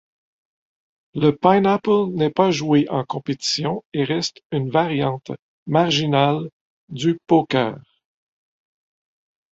Le 1.13 1.29
Pineapple 1.29 2.07
n'est 2.15 2.31
pas 2.31 2.49
joué 2.49 2.89
en 2.89 3.05
compétition 3.05 3.83
et 3.93 4.03
reste 4.03 4.41
une 4.51 4.71
variante 4.71 5.29
marginale 5.67 6.49
du 6.89 7.19
poker. 7.27 7.77